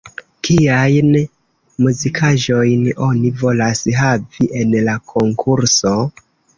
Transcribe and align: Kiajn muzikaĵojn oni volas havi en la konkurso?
Kiajn 0.47 1.11
muzikaĵojn 1.83 2.89
oni 3.11 3.33
volas 3.45 3.85
havi 4.03 4.53
en 4.65 4.77
la 4.91 5.01
konkurso? 5.15 5.99